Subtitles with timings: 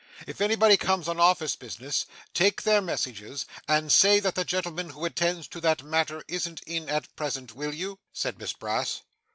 [0.25, 5.05] 'If anybody comes on office business, take their messages, and say that the gentleman who
[5.05, 9.01] attends to that matter isn't in at present, will you?' said Miss Brass.